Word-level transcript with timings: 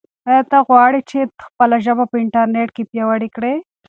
آیا 0.29 0.41
ته 0.51 0.57
غواړې 0.67 1.01
چې 1.09 1.19
خپله 1.45 1.75
ژبه 1.85 2.05
په 2.11 2.15
انټرنیټ 2.23 2.69
کې 2.75 2.83
پیاوړې 2.91 3.29
کړې؟ 3.35 3.53